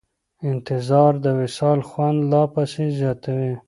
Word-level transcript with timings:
انتظار 0.51 1.13
د 1.23 1.25
وصال 1.39 1.79
خوند 1.89 2.19
لا 2.31 2.43
پسې 2.53 2.85
زیاتوي. 2.99 3.53